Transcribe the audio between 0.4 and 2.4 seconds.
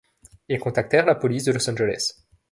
Ils contactèrent la police de Los Angeles.